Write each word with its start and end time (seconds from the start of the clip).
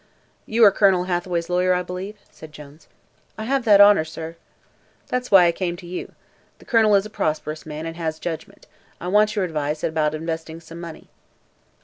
"You 0.47 0.63
are 0.65 0.71
Colonel 0.71 1.03
Hathaway's 1.03 1.47
lawyer, 1.47 1.75
I 1.75 1.83
believe?" 1.83 2.17
said 2.31 2.51
Jones. 2.51 2.87
"I 3.37 3.43
have 3.43 3.65
that 3.65 3.79
honor, 3.79 4.03
sir." 4.03 4.35
"That's 5.09 5.29
why 5.29 5.45
I 5.45 5.51
came 5.51 5.75
to 5.77 5.85
you. 5.85 6.13
The 6.57 6.65
Colonel 6.65 6.95
is 6.95 7.05
a 7.05 7.09
prosperous 7.11 7.67
man 7.67 7.85
and 7.85 7.97
has 7.97 8.17
judgment. 8.17 8.65
I 8.99 9.07
want 9.09 9.35
your 9.35 9.45
advice 9.45 9.83
about 9.83 10.15
investing 10.15 10.59
some 10.59 10.81
money." 10.81 11.09